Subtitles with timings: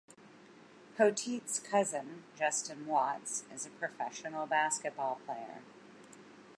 [0.97, 5.61] Poteat's cousin, Justin Watts, is professional basketball player.